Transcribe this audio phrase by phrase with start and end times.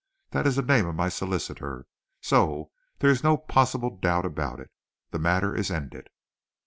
[0.31, 1.85] _'That is the name of my solicitor,
[2.21, 4.71] so there is no possible doubt about it.
[5.11, 6.09] The matter is ended."